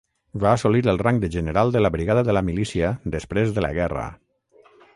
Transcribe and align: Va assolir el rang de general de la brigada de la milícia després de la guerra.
Va 0.43 0.51
assolir 0.59 0.79
el 0.93 0.97
rang 1.01 1.19
de 1.23 1.29
general 1.35 1.73
de 1.75 1.83
la 1.85 1.91
brigada 1.97 2.23
de 2.29 2.35
la 2.37 2.43
milícia 2.47 2.89
després 3.17 3.53
de 3.59 3.65
la 3.67 3.73
guerra. 3.79 4.07